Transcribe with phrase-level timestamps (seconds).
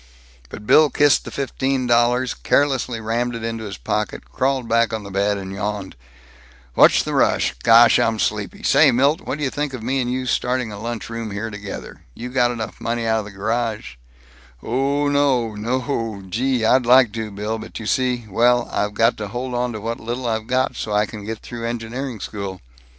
[0.49, 5.03] But Bill kissed the fifteen dollars, carelessly rammed it into his pocket, crawled back on
[5.03, 5.95] the bed, yawned,
[6.73, 7.53] "What's the rush?
[7.61, 8.63] Gosh, I'm sleepy.
[8.63, 12.03] Say, Milt, whadyuh think of me and you starting a lunch room here together?
[12.15, 13.97] You got enough money out of the garage"
[14.63, 19.27] "Oh no, noooo, gee, I'd like to, Bill, but you see, well, I've got to
[19.27, 22.59] hold onto what little I've got so I can get through engineering school."